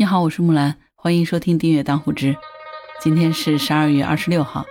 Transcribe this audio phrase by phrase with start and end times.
[0.00, 2.36] 你好，我是木兰，欢迎收听订阅当户知。
[3.00, 4.64] 今天是十二月二十六号，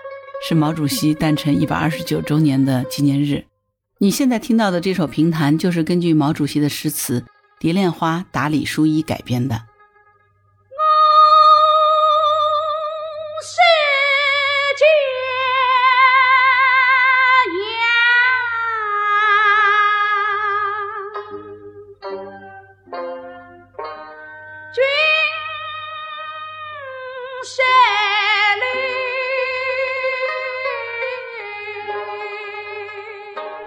[0.48, 3.44] 是毛主席诞辰一百二十九周年的纪念日。
[4.00, 7.20] 你现在听到的这首评弹，就是根据毛主席的诗词
[7.60, 9.62] 《蝶恋花》打李淑一改编的。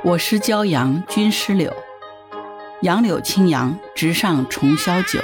[0.02, 1.70] 我师骄阳，君师柳。
[2.80, 5.20] 杨柳青杨，直上重霄九。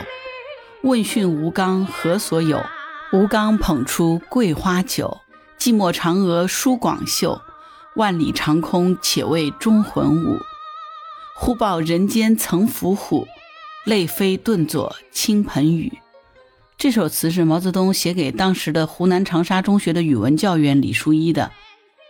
[0.83, 2.63] 问讯吴刚何所有？
[3.11, 5.23] 吴刚捧出桂花酒。
[5.59, 7.41] 寂寞嫦娥舒广袖，
[7.95, 10.39] 万里长空且为忠魂舞。
[11.35, 13.27] 忽报人间曾伏虎，
[13.87, 16.01] 泪飞顿作倾盆雨。
[16.77, 21.51] 这首词是毛泽东写给当时的湖南长沙中学的语文教员李淑一的。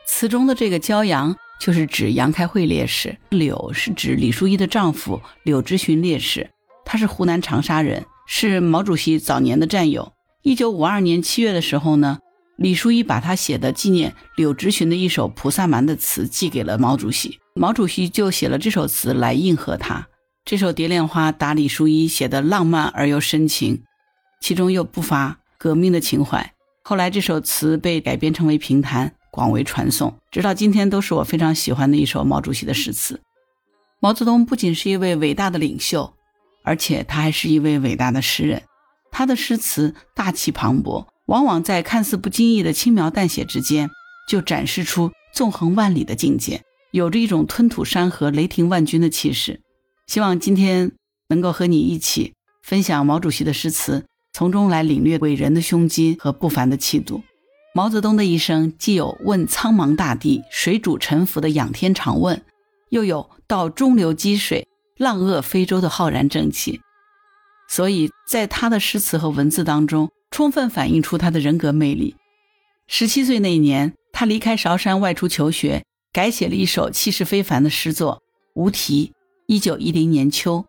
[0.05, 1.37] 词中的这个骄阳。
[1.59, 6.51] 就是指杨开慧烈士，柳是指李淑一的丈夫柳直荀烈士，
[6.85, 10.13] 他是湖南长沙人，是毛主席早年的战友。
[10.43, 12.19] 一九五二年七月的时候呢，
[12.57, 20.07] 李淑一把他写的纪念柳直荀的一首《菩萨蛮》的词寄给了毛主席，毛主席就写了这首词来应和他。
[20.45, 23.83] 这首《蝶恋花》打李淑一写的浪漫而又深情，
[24.41, 26.53] 其中又不乏革命的情怀。
[26.85, 29.15] 后来这首词被改编成为评弹。
[29.37, 33.21] 广为传颂，直到今天都是我非常喜欢的一首毛主席的诗词。
[34.01, 36.15] 毛泽东不仅是一位伟大的领袖，
[36.63, 38.63] 而且他还是一位伟大的诗人。
[39.11, 43.91] 他的诗词大气磅礴，往往在看似不经意的轻描淡写之间，
[44.27, 49.61] 就展示出纵横万里的境界，有着一种吞吐山河、雷霆万钧的气势。
[50.07, 50.93] 希望今天
[51.29, 57.23] 能够和你一起分享毛主席的诗词，从中来领略伟人的胸襟和不凡的气度。
[57.77, 62.43] 毛泽东的一生既有问苍茫大地、谁主沉浮的仰天长问，
[62.89, 66.81] 又有到中流击水、浪遏飞舟的浩然正气，
[67.69, 72.17] 所以在他的诗词和文字当中，充分反映出他的人格魅力。
[72.87, 75.85] 十七岁那年，他离开韶山外出求学，
[76.15, 78.15] 改写了一首气势非凡的诗作
[78.55, 79.13] 《无题》。
[79.47, 80.65] 一九一零年秋，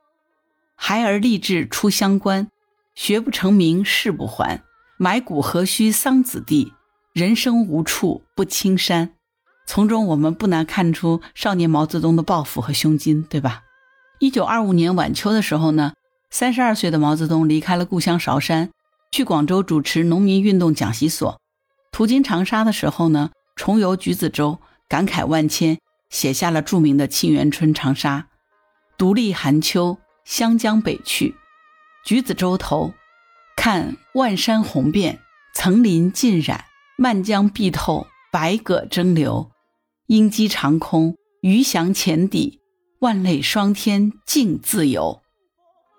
[0.75, 2.49] 孩儿立志出乡关，
[2.93, 4.61] 学不成名誓不还，
[4.97, 6.73] 埋骨何须桑梓地。
[7.17, 9.15] 人生无处不青山，
[9.65, 13.63] 从中我们不难看出少年毛泽东的抱负和胸襟，对吧？
[14.19, 15.93] 一九二五年晚秋的时候呢，
[16.29, 18.69] 三十二岁的毛泽东离开了故乡韶山，
[19.11, 21.41] 去广州主持农民运动讲习所。
[21.91, 25.79] 途经长沙的时候呢，重游橘子洲，感慨万千，
[26.11, 28.27] 写下了著名的《沁园春·长沙》：
[28.95, 31.33] 独立寒秋，湘江北去，
[32.05, 32.93] 橘子洲头，
[33.55, 35.17] 看万山红遍，
[35.55, 36.65] 层林尽染。
[36.99, 39.51] 漫江碧透，百舸争流；
[40.07, 42.59] 鹰击长空，鱼翔浅底。
[43.01, 45.21] 万类霜天竞自由。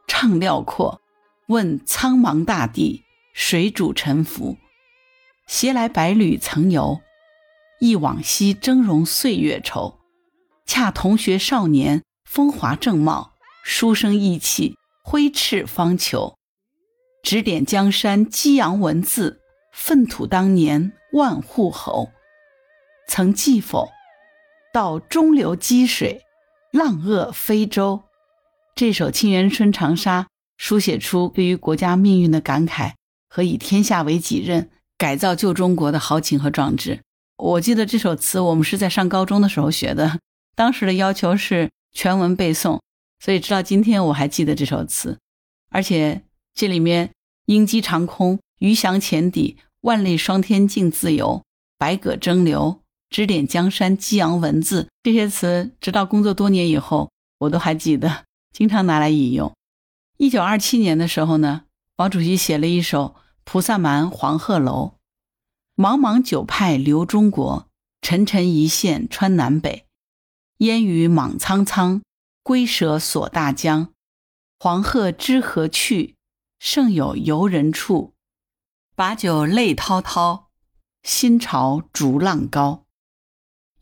[0.09, 1.01] 怅辽阔，
[1.47, 4.57] 问苍茫大地，谁主沉浮？
[5.47, 6.99] 携来百侣曾游，
[7.79, 9.99] 忆往昔峥嵘岁月稠。
[10.67, 16.35] 恰同学少年，风华正茂，书生意气，挥斥方遒。
[17.23, 19.41] 指点江山，激扬文字。
[19.81, 22.11] 粪土当年万户侯，
[23.07, 23.89] 曾记否？
[24.75, 26.25] 到中流击水，
[26.73, 28.03] 浪遏飞舟。
[28.75, 30.23] 这首《沁园春·长沙》
[30.59, 32.95] 书写出对于国家命运的感慨
[33.31, 34.69] 和以天下为己任、
[34.99, 37.01] 改造旧中国的豪情和壮志。
[37.37, 40.19] 我记得这首词，我们是在上高中的时候学的，
[40.57, 42.81] 当时的要求是全文背诵，
[43.21, 45.19] 所以直到今天我还记得这首词。
[45.71, 46.23] 而且
[46.53, 47.13] 这里面
[47.47, 49.57] 鹰击长空，鱼翔浅底。
[49.83, 51.45] 万里霜天竞自由，
[51.79, 54.89] 百舸争流，指点江山激扬文字。
[55.05, 59.55] 这些词，直到工作多年以后，我都还记得，经常拿来引用。
[60.17, 61.63] 一九二七年的时候呢，
[61.97, 64.95] 毛主席写了一首《菩萨蛮·黄鹤楼》：
[65.81, 67.69] 茫茫九派流中国，
[68.03, 69.85] 沉沉一线穿南北。
[70.59, 72.03] 烟雨莽苍苍，
[72.43, 73.91] 龟蛇锁大江。
[74.59, 76.17] 黄鹤知何去？
[76.59, 78.15] 胜有游人处。
[78.99, 80.49] 把酒泪滔滔，
[81.05, 82.85] 心潮逐浪高。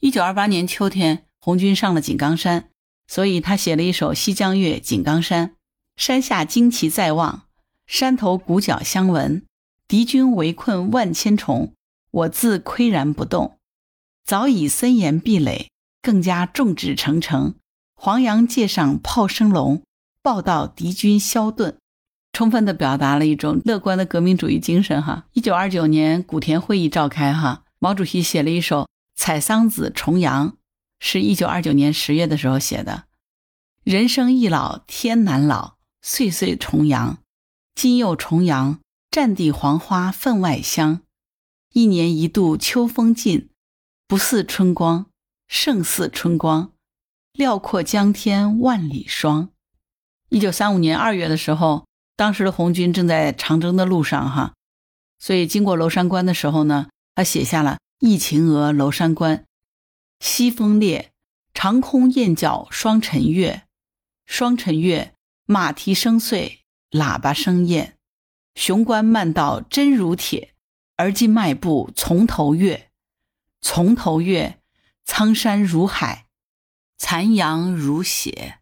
[0.00, 2.68] 一九二八年秋天，红军上了井冈山，
[3.08, 5.48] 所以他写了一首《西江月·井冈山》：
[5.96, 7.46] 山下旌旗在望，
[7.86, 9.46] 山头鼓角相闻。
[9.88, 11.72] 敌军围困万千重，
[12.10, 13.58] 我自岿然不动。
[14.22, 15.70] 早已森严壁垒，
[16.02, 17.54] 更加众志成城。
[17.94, 19.82] 黄洋界上炮声隆，
[20.20, 21.78] 报道敌军消遁。
[22.36, 25.24] 充分的表达了一种乐观的革命主义精神哈。
[25.32, 28.82] 一九二九年古田会议召开哈，毛主席写了一首
[29.14, 30.50] 《采桑子·重阳》，
[31.00, 33.04] 是一九二九年十月的时候写的。
[33.84, 37.20] 人生易老，天难老，岁岁重阳。
[37.74, 38.80] 今又重阳，
[39.10, 41.00] 战地黄花分外香。
[41.72, 43.48] 一年一度秋风劲，
[44.06, 45.06] 不似春光，
[45.48, 46.72] 胜似春光。
[47.32, 49.48] 寥阔江天万里霜。
[50.28, 51.86] 一九三五年二月的时候，
[52.16, 54.54] 当时的红军正在长征的路上，哈，
[55.18, 59.38] 所以经过娄山关的时候呢，他写下了《忆秦娥娄山关》：
[60.18, 61.12] 西风烈，
[61.52, 63.64] 长空雁叫双晨月，
[64.24, 65.12] 双晨月，
[65.44, 67.96] 马蹄声碎，喇叭声咽。
[68.54, 70.54] 雄关漫道真如铁，
[70.96, 72.90] 而今迈步从头越，
[73.60, 74.58] 从头越，
[75.04, 76.24] 苍山如海。
[76.96, 78.60] 残阳如血。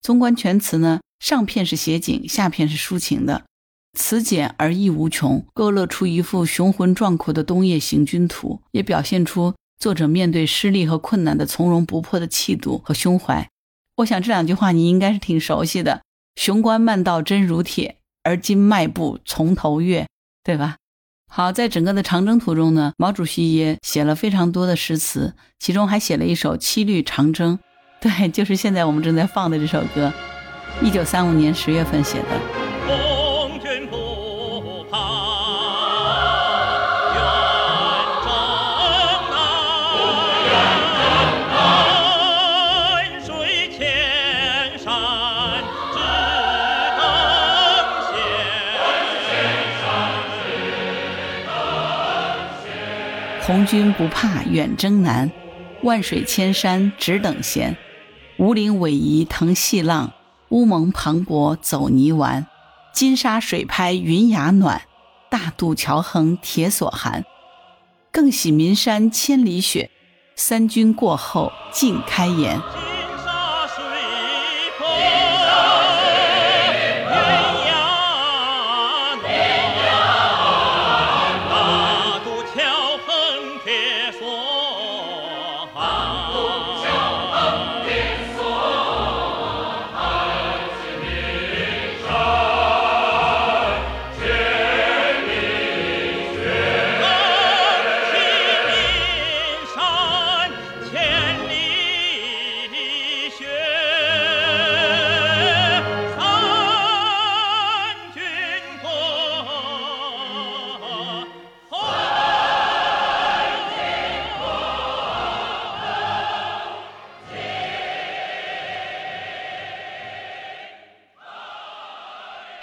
[0.00, 3.44] 纵观全词呢，上片是写景，下片是抒情的，
[3.98, 13.48] 词简而意无穷，勾勒出一幅雄浑壮阔的东叶行军图，也表现出作者面对失利和困难的从容不迫的气度和胸怀。
[13.96, 16.02] 我想这两句话你应该是挺熟悉的
[16.36, 20.06] ：“雄关漫道真如铁，而今迈步从头越”，
[20.44, 20.76] 对吧？
[21.28, 27.58] 好，在整个的长征途中呢，毛主席也写了非常多的诗词，其中还写了一首《七律长征》，
[28.00, 30.12] 对，就是现在我们正在放的这首歌，
[30.82, 32.26] 一九三五年十月份写的。
[53.42, 55.30] 红军不怕远征难，
[55.82, 57.76] 万水千山只等闲。
[58.38, 60.12] 吴岭逶迤腾细浪，
[60.50, 62.46] 乌蒙磅礴走泥丸。
[62.92, 64.82] 金沙水拍云崖暖，
[65.30, 67.24] 大渡桥横铁索寒。
[68.10, 69.90] 更喜岷山千里雪，
[70.34, 72.60] 三军过后尽开颜。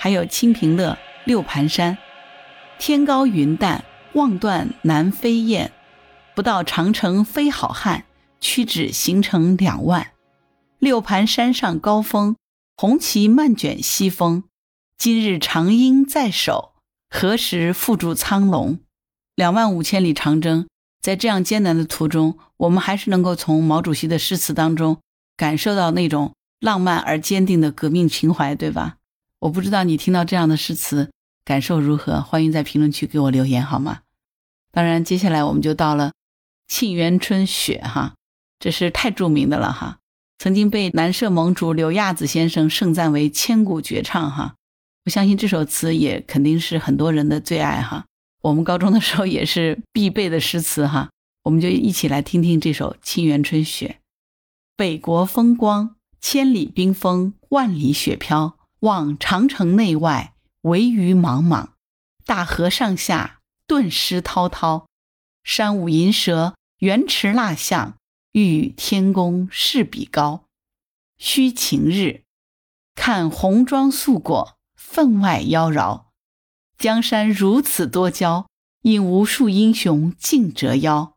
[0.04, 0.92] 还有《清平乐·
[1.24, 1.96] 六盘山》：
[2.78, 3.86] 天高云淡，
[4.16, 5.72] 望断南飞雁。
[6.36, 8.04] 不到长城非好汉，
[8.42, 10.12] 屈指行程两万。
[10.78, 12.36] 六盘山上高峰，
[12.76, 14.44] 红旗漫卷西风。
[14.98, 16.74] 今日长缨在手，
[17.10, 18.80] 何时缚住苍龙？
[19.36, 20.68] 两万五千里长征，
[21.00, 24.98] 在这样艰难的途中，我们还是能够从毛主席的诗词当中
[25.38, 28.98] 感受到那种浪漫而坚定的革命情怀，对吧？
[29.44, 31.12] 我不知道你听到这样的诗词
[31.44, 34.00] 感受如何，欢迎在评论区给我留言好吗？
[34.72, 36.10] 当然，接下来我们就到了
[36.68, 38.16] 《沁园春·雪》哈，
[38.58, 40.00] 这是太著名的了哈，
[40.38, 44.56] 曾经被南社盟主柳亚子先生盛赞为千古绝唱哈。
[45.04, 48.06] 我相信这首词也肯定是很多人的最爱哈。
[48.44, 51.10] 我们高中的时候也是必备的诗词哈。
[51.44, 53.98] 我们就一起来听听这首《沁园春·雪》：
[54.78, 58.58] 北国风光，千里冰封，万里雪飘。
[58.84, 61.76] 望长城内外，惟余莽莽；
[62.26, 64.88] 大河上下，顿失滔滔。
[65.42, 67.96] 山舞银蛇，原驰蜡象，
[68.34, 70.44] 欲与天公试比高。
[71.18, 72.26] 须晴日，
[72.94, 76.08] 看红装素裹，分外妖娆。
[76.78, 78.50] 江山如此多娇，
[78.82, 81.14] 引无数英雄竞折腰。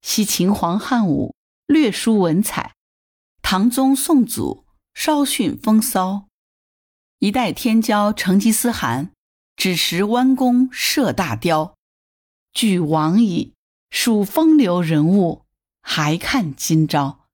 [0.00, 1.34] 惜秦皇汉武，
[1.66, 2.72] 略输文采；
[3.42, 6.29] 唐宗宋祖，稍逊风骚。
[7.20, 9.10] 一代天骄成吉思汗，
[9.54, 11.74] 只识弯弓射大雕。
[12.54, 13.52] 俱往矣，
[13.90, 15.42] 数风流人物，
[15.82, 17.26] 还看今朝。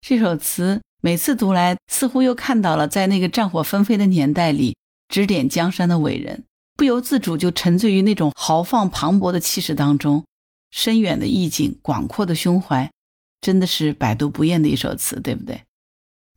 [0.00, 4.76] 这首词每次读来，似乎又看到了在那个战火纷飞的年代里
[5.08, 6.44] 指点江山的伟人，
[6.76, 10.24] 不由自主就沉醉于那种豪放磅礴的气势当中。
[10.70, 12.88] 深远的意境，广阔的胸怀，
[13.40, 15.64] 真的是百读不厌的一首词，对不对？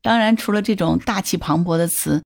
[0.03, 2.23] 当然，除了这种大气磅礴的词，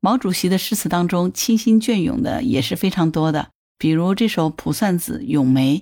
[0.00, 5.76] 毛主席的诗词当中，清新隽永的也是非常多的，比如这首《卜算子·咏梅》：“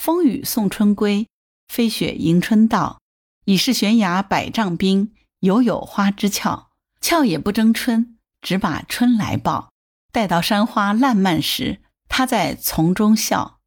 [0.00, 1.28] 风雨送春归，
[1.68, 2.98] 飞雪迎春到。
[3.44, 6.68] 已是悬崖百丈冰，犹有花枝俏。
[7.02, 9.68] 俏也不争春，只把春来报。
[10.10, 13.58] 待到山花烂漫时，他在丛中笑。”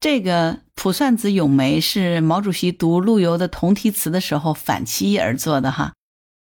[0.00, 5.92] 这个《卜算子·咏梅》是毛主席读陆游的同题词的时候反其意而作的哈。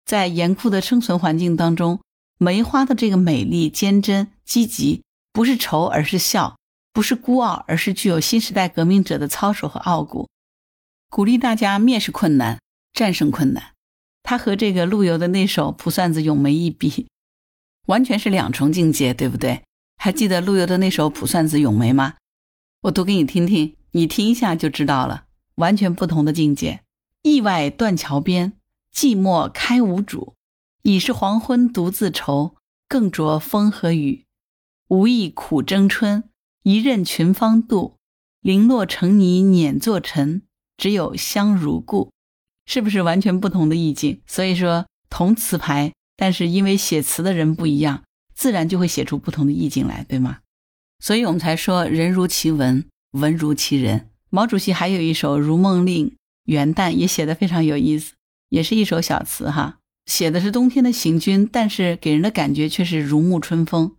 [0.09, 2.01] 在严酷的生存环境当中。
[2.39, 5.03] 梅花的这个美丽、坚贞、积极，
[5.35, 6.57] 不是愁而是笑，
[6.95, 10.27] 不是孤傲而是具有新时代革命者的操守和傲骨，
[11.11, 12.59] 鼓励大家蔑视困难，
[12.95, 13.73] 战胜困难。
[14.23, 17.09] 他和这个陆游的那首《卜算子·咏梅》一比，
[17.87, 19.63] 完全是两重境界，对不对？
[19.99, 22.15] 还记得陆游的那首《卜算子·咏梅》吗？
[22.83, 25.25] 我读给你听听，你听一下就知道了，
[25.57, 26.81] 完全不同的境界。
[27.23, 28.53] 驿外断桥边，
[28.95, 30.35] 寂寞开无主。
[30.83, 32.57] 已是黄昏独自愁，
[32.89, 34.25] 更着风和雨。
[34.89, 36.25] 无意苦争春，
[36.63, 37.95] 一任群芳妒。
[38.41, 40.43] 零落成泥碾作尘，
[40.77, 42.11] 只有香如故。
[42.65, 44.23] 是不是完全不同的意境？
[44.27, 48.05] 所以说同词牌，但是因为写词的人不一样，
[48.35, 50.39] 自然就会写出不同的意境来，对吗？
[51.01, 54.11] 所以我们才说人如其文，文如其人。
[54.31, 56.11] 毛主席还有一首《如梦令·
[56.45, 58.15] 元旦》，也写得非常有意思，
[58.49, 59.79] 也是一首小词哈。
[60.07, 63.97] 写的是冬天的行军，但是给人的感觉却是如沐春风。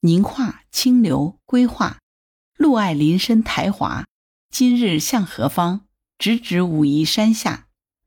[0.00, 1.98] 宁画清流归画，
[2.56, 4.04] 路爱林深苔滑。
[4.50, 5.80] 今日向何方？
[6.18, 7.66] 直指武夷山下。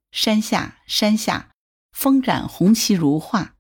[0.10, 1.52] 山下山下，
[1.92, 3.56] 风展红旗如画。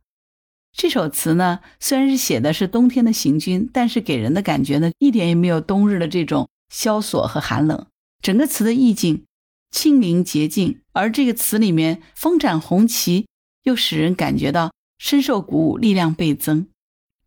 [0.71, 7.85] 这首词呢，虽然是写的是冬天的行军，但是给人的感觉呢，一点也没有冬日的这种萧索和寒冷。
[8.21, 9.25] 整个词的意境
[9.71, 13.27] 清明洁净，而这个词里面“风展红旗”。
[13.63, 16.67] 又使人感觉到深受鼓舞，力量倍增。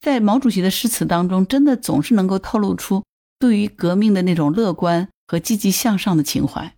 [0.01, 3.05] 在毛主席的诗词当中，真的总是能够透露出
[3.39, 6.75] 对于革命的那种乐观和积极向上的情怀。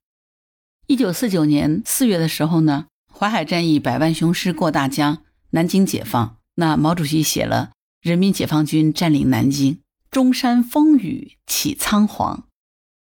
[0.89, 6.39] 一九四九年四月的时候呢，淮海战役百万雄师过大江，南京解放。
[6.57, 9.75] 那毛主席写了《人民解放军占领南京》：
[10.11, 12.49] 中山风雨起仓皇，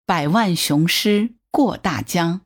[0.07, 2.41] 百万雄师过大江，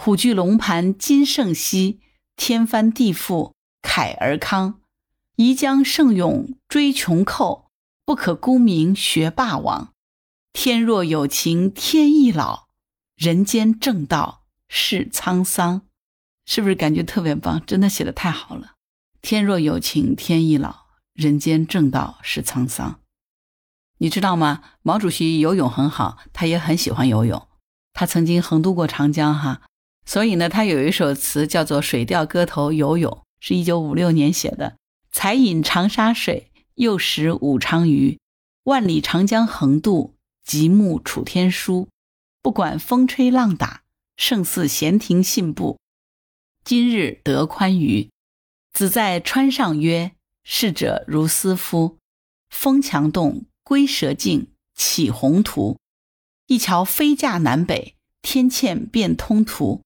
[0.00, 2.00] 虎踞龙盘今胜昔。
[2.36, 4.74] 天翻地覆慨而慷，
[5.34, 7.72] 宜将胜勇追穷寇，
[8.04, 9.92] 不可沽名学霸王。
[10.52, 12.68] 天若有情天亦老，
[13.16, 15.82] 人间正道是沧桑。
[16.46, 17.60] 是不是感觉特别棒？
[17.66, 18.74] 真的写的太好了。
[19.20, 23.00] 天若有情天亦老，人间正道是沧桑。
[23.98, 24.62] 你知道吗？
[24.82, 27.48] 毛主席游泳很好，他也很喜欢游泳。
[27.92, 29.62] 他曾经横渡过长江，哈。
[30.08, 34.78] 所以呢，他有一首词叫做《水调歌头·游泳》，是一九五六年写的。
[35.12, 38.18] 才饮长沙水，又食武昌鱼。
[38.64, 41.88] 万里长江横渡，极目楚天舒。
[42.40, 43.82] 不管风吹浪打，
[44.16, 45.78] 胜似闲庭信步。
[46.64, 48.08] 今日得宽娱，
[48.72, 50.12] 子在川上曰
[50.42, 51.98] ：“逝者如斯夫。
[52.48, 55.76] 风强动，龟蛇静，起宏图。
[56.46, 59.82] 一桥飞架南北，天堑变通途。”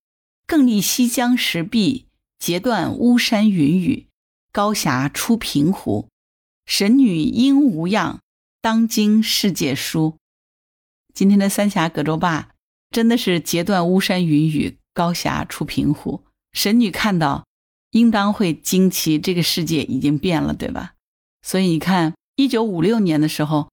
[0.47, 2.07] 更立西江石壁，
[2.39, 4.07] 截断巫山云雨，
[4.53, 6.09] 高峡出平湖。
[6.67, 8.21] 神女应无恙，
[8.61, 10.17] 当今世界书。
[11.15, 12.51] 今天的三峡葛洲坝
[12.91, 16.25] 真的是截断巫山云雨，高峡出平湖。
[16.53, 17.47] 神女看到，
[17.91, 20.95] 应当会惊奇，这个世界已经变了，对吧？
[21.43, 23.71] 所以你看，一九五六年的时候，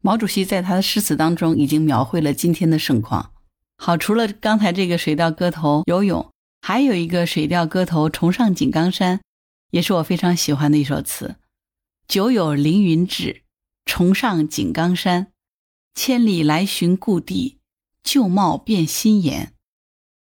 [0.00, 3.32] 毛主席在他的诗词当中已经描绘了今天的盛况。
[3.80, 6.20] 好，除了刚才这个《水调歌头·游泳》，
[6.60, 9.18] 还有一个《水调歌头·重上井冈山》，
[9.70, 11.36] 也是我非常喜欢的一首词。
[12.08, 13.44] 久有凌云志，
[13.86, 15.32] 重上井冈山。
[15.94, 17.58] 千里来寻故地，
[18.02, 19.54] 旧貌变新颜。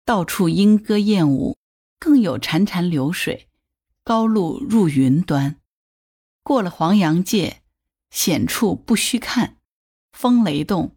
[0.05, 1.57] 到处莺歌燕舞，
[1.99, 3.49] 更有潺潺流水，
[4.03, 5.57] 高路入云端。
[6.41, 7.61] 过了黄洋界，
[8.09, 9.57] 险处不须看。
[10.13, 10.95] 风雷动，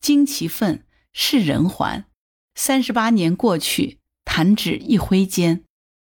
[0.00, 0.85] 旌旗奋。
[1.18, 2.04] 是人还，
[2.54, 5.64] 三十八年过去，弹指一挥间。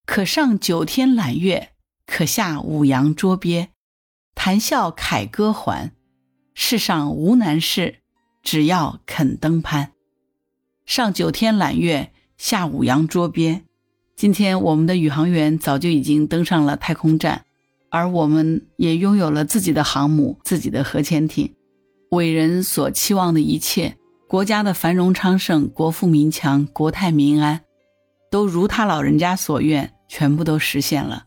[0.04, 1.68] 可上九天揽月，
[2.04, 3.68] 可下五洋捉鳖。
[4.34, 5.92] 谈笑凯歌还，
[6.52, 8.00] 世上无难事，
[8.42, 9.92] 只要肯登攀。
[10.84, 13.62] 上九天揽月，下五洋捉鳖。
[14.16, 17.44] 今天我们的宇航员早就已经登上了太空站，
[17.88, 21.54] 而我们也拥有了自己的航母、自己的核潜艇。
[22.10, 23.96] 伟人所期望的一切。
[24.28, 27.62] 国家的繁荣昌盛、国富民强、国泰民安，
[28.30, 31.24] 都如他老人家所愿，全部都实现了。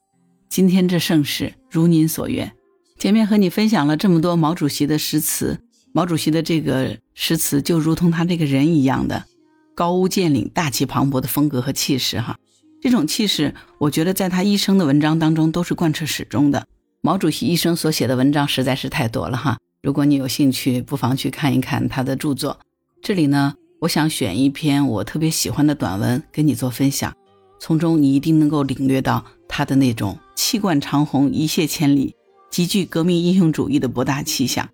[0.48, 2.51] 今天这盛世如您所愿，
[3.00, 5.60] 前面和你分享了这么多毛主席的诗词，
[5.91, 9.25] 毛主席的这个诗词就如同他这个人一样的
[9.74, 12.38] 高屋建瓴、大气磅礴的风格和气势哈。
[12.79, 16.67] 这种气势，我觉得在他一生的文章当中都是贯彻始终的。
[17.01, 22.60] 毛主席一生所写的文章实在是太多了哈，如果你有兴趣，不妨去看一看他的著作。
[23.03, 27.12] 这里呢，我想选一篇我特别喜欢的短文跟你做分享，
[27.60, 32.15] 从中你一定能够领略到他的那种气贯长虹、一泻千里。
[32.51, 34.70] 极具革命英雄主义的博大气象，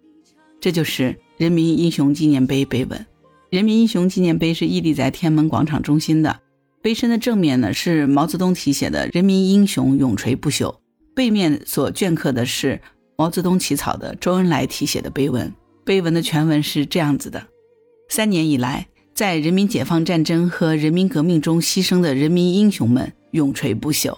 [0.60, 3.05] 这就是人民英雄纪念碑碑文。
[3.50, 6.39] 人民英雄纪念碑是屹立在天安门广场中心的，
[6.81, 10.75] 碑身的正面呢是毛泽东题写的“人民英雄永垂不朽”，
[11.15, 12.81] 背面所镌刻的是
[13.15, 15.53] 毛泽东起草的周恩来题写的碑文。
[15.86, 17.48] 碑文的全文是这样子的：
[18.10, 24.18] 三年以来，在人民解放战争和人民革命中牺牲的人民英雄们永垂不朽；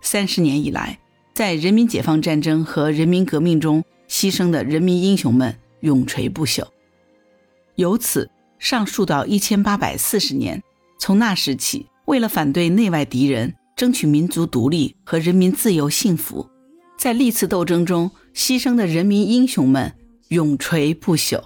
[0.00, 0.98] 三十年以来。
[1.34, 6.64] 在人民解放战争和人民革命中牺牲的人民英雄们永垂不朽。
[7.74, 8.30] 由此
[8.60, 10.62] 上溯到一千八百四十年，
[10.96, 16.48] 从那时起，为了反对内外敌人，争取民族独立和人民自由幸福，
[16.96, 19.92] 在历次斗争中牺牲的人民英雄们
[20.28, 21.42] 永垂不朽。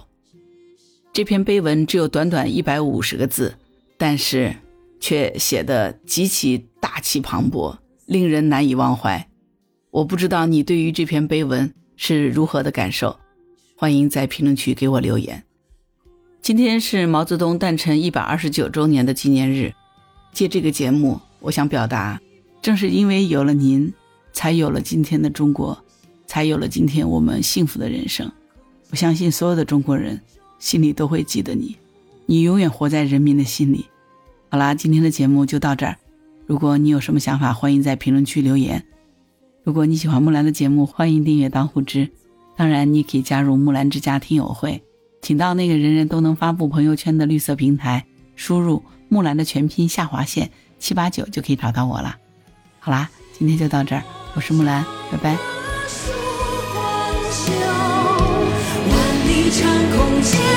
[1.11, 3.55] 这篇碑文只有短短一百五十个字，
[3.97, 4.55] 但是
[4.99, 9.27] 却写得极其大气磅礴，令人难以忘怀。
[9.91, 13.17] 我不知道你对于这篇碑文是如何的感受，
[13.75, 15.43] 欢迎在评论区给我留言。
[16.41, 19.73] 今天是毛泽东诞辰一百二十九周年的纪念日，
[20.31, 22.21] 借这个节目，我想表达，
[22.61, 23.91] 正是因为有了您，
[24.31, 25.83] 才有了今天的中国，
[26.27, 28.31] 才有了今天我们幸福的人生。
[28.91, 30.21] 我相信所有的中国人
[30.59, 31.75] 心里都会记得你，
[32.25, 33.85] 你永远活在人民的心里。
[34.49, 35.95] 好啦，今天的节目就到这儿。
[36.45, 38.83] 如果你有什么想法，欢迎在评论区留言。
[39.63, 42.09] 如果你喜欢木兰的节目，欢迎订阅当户知。
[42.55, 44.83] 当然，你可以加入木兰之家听友会，
[45.21, 48.05] 请到那个人人都能发布朋友圈的绿色平台，
[48.35, 52.17] 输入木兰的全拼下划线七八九就可以找到我了。
[52.79, 55.37] 好啦，今天就到这儿，我是木兰，拜拜。
[58.89, 60.48] 万里长空间